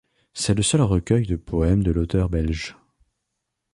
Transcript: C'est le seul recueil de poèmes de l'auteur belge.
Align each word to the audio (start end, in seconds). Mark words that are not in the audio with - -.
C'est 0.33 0.55
le 0.55 0.63
seul 0.63 0.81
recueil 0.81 1.27
de 1.27 1.35
poèmes 1.35 1.83
de 1.83 1.91
l'auteur 1.91 2.27
belge. 2.27 2.75